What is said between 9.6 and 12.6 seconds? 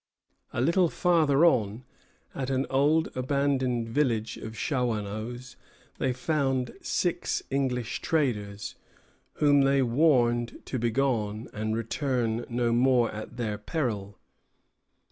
they warned to begone, and return